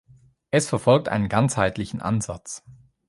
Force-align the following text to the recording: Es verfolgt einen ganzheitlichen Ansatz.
Es 0.49 0.67
verfolgt 0.67 1.09
einen 1.09 1.29
ganzheitlichen 1.29 2.01
Ansatz. 2.01 2.63